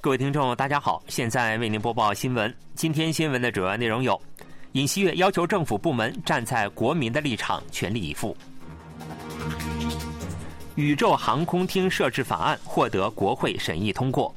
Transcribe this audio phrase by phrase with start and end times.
[0.00, 2.54] 各位听众，大家好，现在为您播报新闻。
[2.76, 4.18] 今天新闻的主要内容有：
[4.72, 8.32] 尹锡悦要求政府部门站在国民的立场，全力以赴；
[10.76, 14.32] 宇宙航空厅设置法案获得国会审议通过；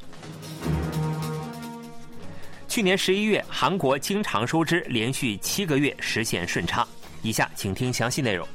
[2.68, 6.86] 去年十一月，韩国经常收支连续七个月实现顺差。
[7.22, 8.48] 以下请听详细内容。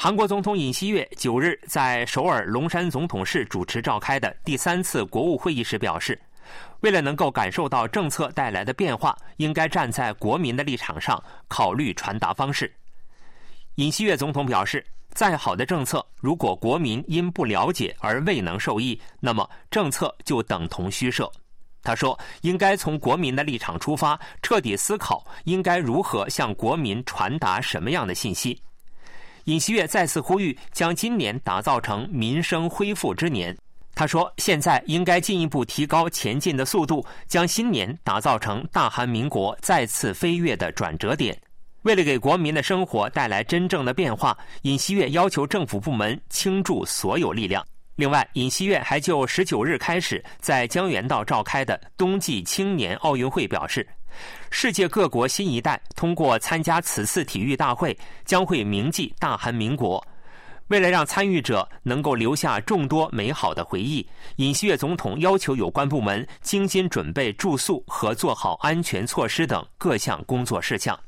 [0.00, 6.16] 韩国总统尹锡悦九日在首尔龙山总统室主持召开的第三次国务会议时表示，
[6.82, 12.72] 为了能够感受到政策带来的变化，应该站在国民的立场上考虑传达方式。
[13.74, 21.28] 尹锡悦总统表示，再好的政策，如果国民因不了解而未能受益，那么政策就等同虚设。
[21.82, 28.62] 他说，应该从国民的立场出发，彻底思考应该如何向国民传达什么样的信息。
[29.48, 33.56] 尹锡悦再次呼吁，将今年打造成民生恢复之年。
[33.94, 41.34] 他说：“现在应该进一步提高前进的速度，将新年打造成大韩民国再次飞跃的转折点。
[41.80, 47.64] 为了给国民的生活带来真正的变化，尹锡悦要求政府部门倾注所有力量。
[47.96, 53.88] 另外，尹锡悦还就十九日开始在江原道召开的冬季青年奥运会表示。”
[54.50, 60.04] 世界各国新一代通过参加此次体育大会，将会铭记大韩民国。
[60.68, 70.98] 为了让参与者能够留下众多美好的回忆，尹锡悦总统要求有关部门精心准备住宿和做好安全措施等各项工作事项。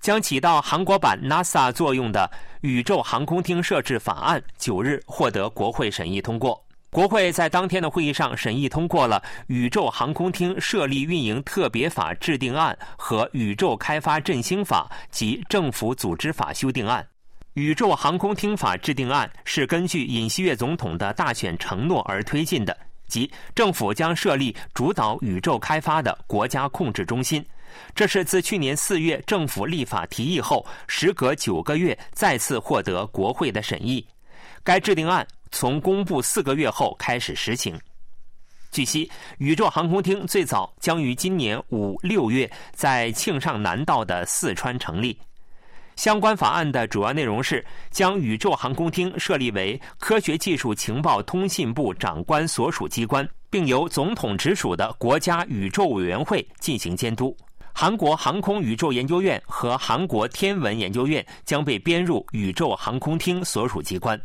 [0.00, 2.30] 将起到韩国版 NASA 作用的
[2.60, 6.64] 宇宙航空厅设置法案，九日获得国会审议通过。
[6.90, 17.00] 国会在当天的会议上审议通过了《宇宙航空厅设立运营特别法制定案》和《宇宙开发振兴法》及政府组织法修订案。
[17.54, 22.76] 《宇宙航空厅法制定案》是根据尹锡悦总统的大选承诺而推进的，
[23.06, 27.44] 即政府将设立主导宇宙开发的国家控制中心。
[27.94, 34.04] 这是自去年四月政府立法提议后，时隔九个月再次获得国会的审议。
[34.64, 35.24] 该制定案。
[35.50, 37.78] 从公布四个月后开始实行。
[38.70, 45.18] 据悉，宇宙航空厅最早将于今年五六月在庆尚南道的四川成立。
[45.96, 57.36] 相关法案的主要内容是将宇宙航空厅设立为科学技术情报通信部长官所属机关，并由总统直属的国家宇宙委员会进行监督。
[57.74, 64.18] 韩国航空宇宙研究院和韩国天文研究院将被编入宇宙航空厅所属机关。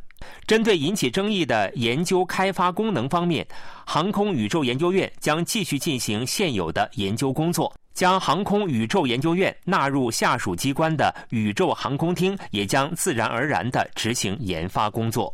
[0.48, 3.48] 针对引起争议的研究开发功能方面，
[3.86, 7.74] 航空宇宙研究院将继续进行现有的研究工作。
[7.94, 15.34] 将航空宇宙研究院纳入下属机关的宇宙航空厅也将自然而然地执行研发工作。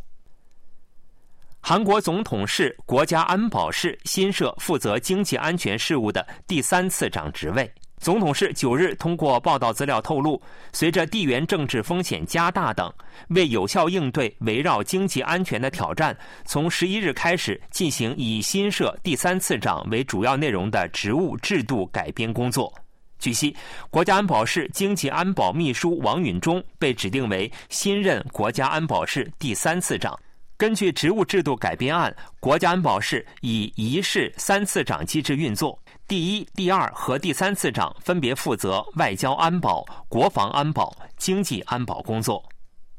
[1.60, 7.68] 韩国总统室国家安保室新设负责经济安全事务的第三次长职位。
[8.02, 10.42] 总统室九日通过报道资料透露，
[10.72, 12.92] 随着地缘政治风险加大等，
[13.28, 22.74] 为有效应对围绕经济安全的挑战，从十一日开始进行以新设第三次长为主要内容的职务制度改编工作。
[23.20, 23.56] 据悉，
[23.88, 30.18] 国家安保室经济安保秘书王允忠被指定为新任国家安保室第三次长。
[30.56, 35.80] 根据职务制度改编案，国家安保室以一室三次长机制运作。
[36.12, 42.44] 第一、第二和第三次长分别负责外交安保、国防安保、经济安保工作。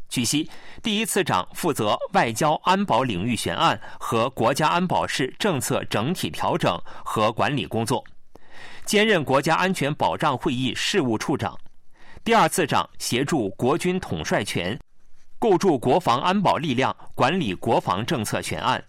[0.09, 0.49] 据悉，
[0.81, 6.75] 第一次长负责外交安保领域悬案和国家安保室政策整体调整
[7.05, 8.03] 和管理工作，
[8.83, 11.55] 兼任国家安全保障会议事务处长。
[12.23, 14.75] 第二次长协助国军统帅权，
[15.37, 18.83] 构筑国防安保力量，管理国防政策悬案。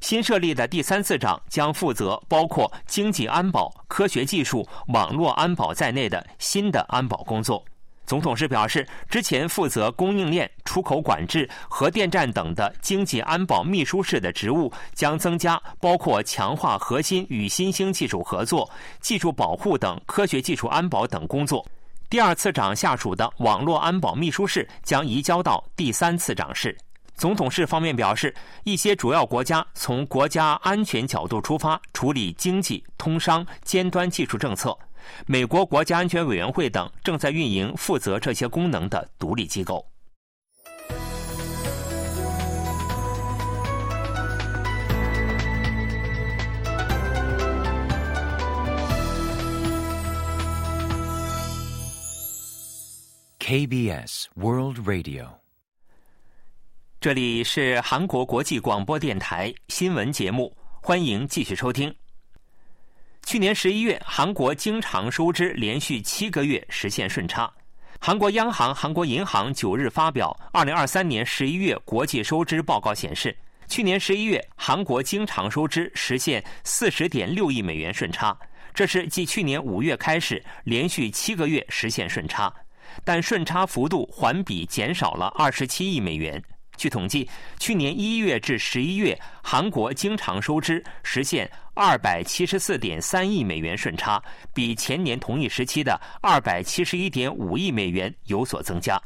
[0.00, 7.64] 新设立的第三次长将负责包括经济安保、科学技术、网络安保在内的新的安保工作。
[8.06, 18.70] 总统室表示，之前负责供应链、出口管制、核电站等的经济安保秘书室的职务将增加，包括强化核心与新兴技术合作、
[19.00, 21.66] 技术保护等科学技术安保等工作。
[22.08, 26.78] 第二次长下属的网络安保秘书室将移交到第三次长室。
[27.16, 28.34] 总统室方面表示，
[28.64, 34.76] 一些主要国家从国家安全角度出发处理经济、通商、尖端技术政策。
[35.24, 39.86] 美国国家安全委员会等正在运营负责这些功能的独立机构。
[53.38, 55.28] KBS World Radio，
[57.06, 61.94] 这里是韩国国际广播电台新闻节目，欢迎继续收听。
[63.24, 67.48] 去年十一月，韩国经常收支连续七个月实现顺差。
[68.00, 73.32] 韩国央行、韩国银行九日发表二零二三年十一月国际收支报告显示，
[73.68, 78.36] 去年十一月韩国经常收支实现四十点六亿美元顺差，
[78.74, 82.52] 这是继去年五月开始连续七个月实现顺差。
[83.04, 86.42] 但顺差幅度环比减少了二十七亿美元。
[86.76, 87.28] 据统计，
[87.58, 94.22] 去年一月至十一月，韩国经常收支实现二百七十四点三亿美元顺差，
[94.54, 99.00] 比前年同一时期的二百七十一点五亿美元有所增加。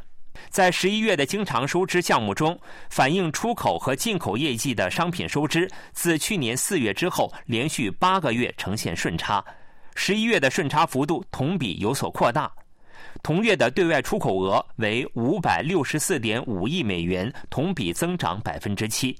[0.48, 2.58] 在十一月的经常收支项目中，
[2.88, 9.44] 反映出口和进口业绩的商品收支，自去年四月之后，连续八个月呈现顺差。
[9.94, 12.50] 十一月的顺差幅度同比有所扩大。
[13.22, 19.16] 同月的对外出口额为五百六十四点五亿美元，同比增长百分之七。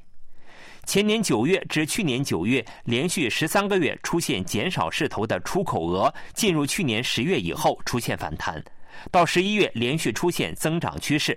[0.87, 8.63] 前年九月至去年九月，连续十三个月出现减少势头的出口额，进入去年十月以后出现反弹，
[9.11, 11.37] 到十一月连续出现增长趋势。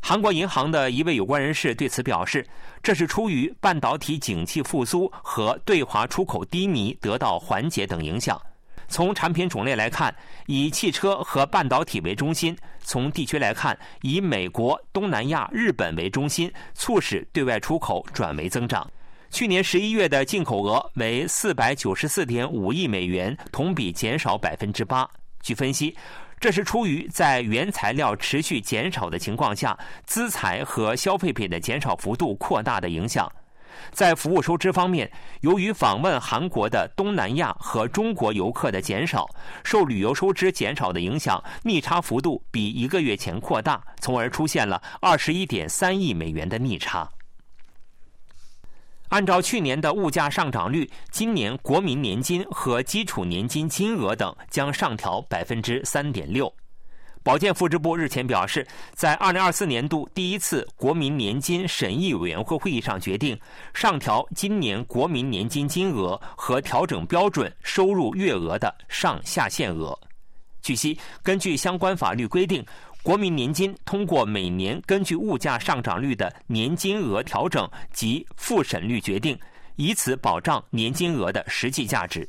[0.00, 2.44] 韩国银行的一位有关人士对此表示，
[2.82, 8.40] 这是出于半导体景气复苏和对华出口低迷得到缓解等影响。
[8.88, 10.14] 从产品种类来看，
[10.46, 18.90] 以汽车和半导体为中心；从地区来看，以美国、东南亚、日本为中心，促使对外出口转为增长。
[19.30, 25.06] 去年十一月的进口额为四百九十四点五亿美元，同比减少百分之八。
[25.42, 25.94] 据分析，
[26.40, 33.30] 这是出于在原材料持续减少的情况下，资材和消费品的减少幅度扩大的影响。
[33.90, 35.10] 在服务收支方面，
[35.40, 39.28] 由于访问韩国的东南亚和中国游客的减少，
[39.64, 47.08] 受旅游收支减少的影响，逆差幅度比一个月前扩大，从而出现了二十一点三亿美元的逆差。
[49.08, 56.52] 按照去年的物价上涨率，今年国民年金和基础年金金额等将上调百分之三点六。
[57.28, 63.38] 保健福祉部日前表示，在二零二四年度第一次国民年金审议委员会会议上决定
[63.74, 69.94] 上调今年国民年金金额和调整标准收入月额的上下限额。
[70.62, 72.64] 据悉，根据相关法律规定，
[73.02, 79.38] 国民年金通过每年根据物价上涨率的年金额调整及复审率决定，
[79.76, 82.26] 以此保障年金额的实际价值。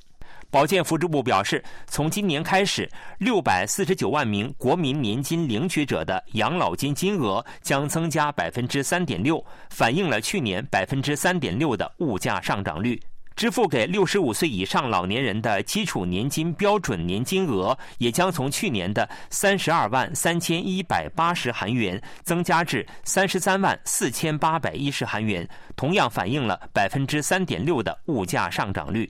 [0.51, 12.99] 保健福祉部表示，从今年开始，六百四十九万名国民年金领取者的养老金金额将增加百分之三点六，反映了去年百分之三点六的物价上涨率。
[13.35, 29.09] 支付给六十五岁以上老年人的基础年金标准年金额也将从去年的三十二万三千一百八十韩元增加至三十三万四千八百一十韩元，同样反映了百分之三点六的物价上涨率。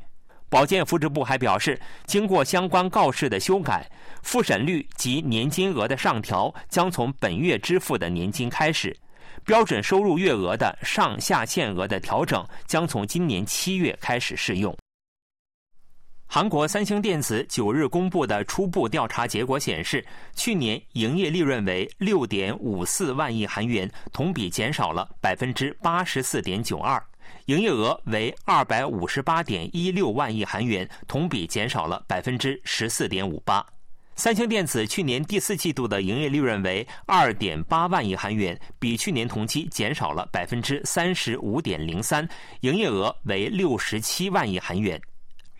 [0.49, 3.87] 保健福祉部还表示，经过相关告示的修改，
[4.23, 8.91] 复审率及年金额的上调将从本月支付的年金开始；
[9.45, 14.75] 标准收入月额的上下限额的调整将从今年七月开始适用。
[16.31, 20.03] 韩国三星电子九日公布的初步调查结果显示，
[20.35, 27.03] 去年营业利润为六点五四万亿韩元，同比减少了百分之八十四点九二。
[27.45, 33.65] 营业额为二百五十八点一六万亿韩元，同比减少了百分之十四点五八。
[34.15, 42.27] 三星电子去年第四季度的营业利润为二点八万亿韩元，比去年同期减少了百分之三十五点零三，
[42.59, 45.01] 营业额为六十七万亿韩元。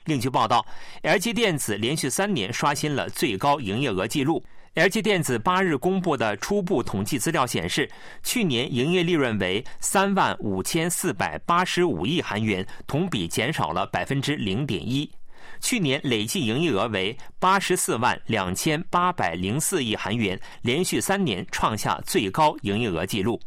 [0.06, 0.66] 另据报道
[1.04, 4.44] ，LG 电子连续三年刷新了最高营业额纪录。
[4.80, 7.92] LG 电子八日公布的初步统计资料显示，
[8.24, 15.12] 去年营业利润为三万五千四百八十五亿韩元，同比减少了百分之零点一。
[15.60, 23.38] 去年累计营业额为八十四万两千八百零四亿韩元，连续三年创下最高营业额纪录。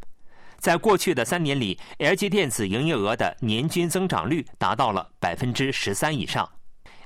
[0.59, 6.47] 在过去的三年里，LG 电子营业额的年均增长率达到了百分之十三以上。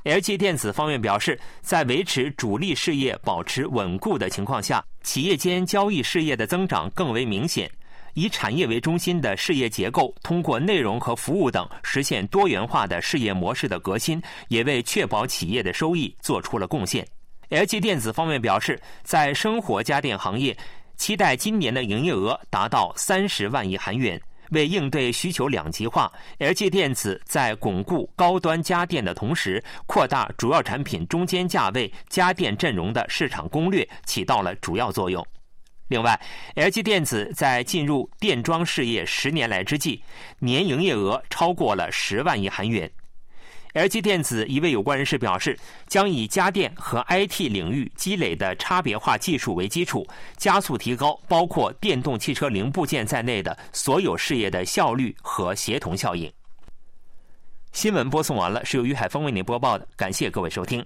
[0.07, 7.69] LG 电子方面表示，在维持主力事业保持稳固的情况下，企业间交易事业的增长更为明显。
[8.15, 17.05] 以产业为中心的事业结构，通过内容和服务等实现多元化的事业模式的革新，也为确保企业的收益做出了贡献。
[17.51, 20.57] LG 电子方面表示，在生活家电行业，
[20.97, 24.21] 期待今年的营业额达到三十万亿韩元。
[24.51, 35.27] 为应对需求两极化，LG 电子在巩固高端家电的同时，扩大主要产品中间价位家电阵容的市场攻略起到了主要作用。
[35.89, 36.21] 另外
[36.57, 40.01] ，LG 电子在进入电装事业十年来之际，
[40.41, 42.91] 年营业额超过了十万亿韩元。
[43.77, 45.55] LG 电子一位有关人士表示，
[45.87, 50.07] 将以家电和 IT 领域积累的差别化技术为基础，
[50.39, 56.33] 加速提高包括电动汽车零部件在内的所有事业的效率和协同效应。
[57.73, 60.83] 新闻播送完了，是由于海峰为您播报的，感谢各位收听。